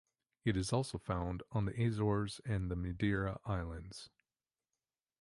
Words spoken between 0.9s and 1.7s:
found on